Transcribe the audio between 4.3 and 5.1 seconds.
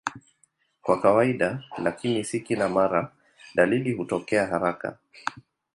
haraka.